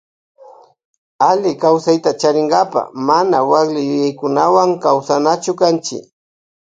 [1.29, 5.97] Allikawsayta charinkapa mana wakli yuyaykunawan kawsanachu kanchi.